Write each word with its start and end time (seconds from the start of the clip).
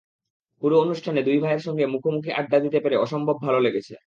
পুরো 0.61 0.75
অনুষ্ঠানে 0.79 1.19
দুই 1.23 1.37
ভাইয়ের 1.39 1.65
সঙ্গে 1.67 1.83
মুখোমুখি 1.87 2.29
আড্ডা 2.31 2.57
দিতে 2.59 2.79
পেরে 2.83 2.95
অসম্ভব 2.97 3.35
ভালো 3.45 3.59
লেগেছে। 3.59 3.93